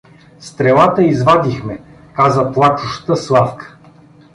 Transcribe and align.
—Стрелата 0.39 1.03
извадихме— 1.03 1.79
каза 2.15 2.51
плачуща 2.51 3.15
Славка. 3.17 3.77